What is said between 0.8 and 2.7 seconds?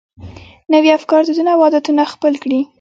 افکار، دودونه او عادتونه خپل کړي.